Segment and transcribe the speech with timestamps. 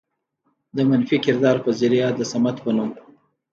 [0.75, 2.91] د منفي کردار په ذريعه د صمد په نوم